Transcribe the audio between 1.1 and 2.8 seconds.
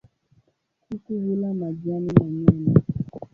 hula majani na nyama.